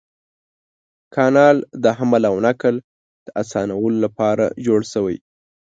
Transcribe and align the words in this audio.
کانال 1.15 1.57
د 1.83 1.85
حمل 1.97 2.23
او 2.31 2.35
نقل 2.47 2.75
د 3.25 3.27
اسانولو 3.41 3.97
لپاره 4.05 4.45
جوړ 4.65 4.79
شوی. 4.93 5.17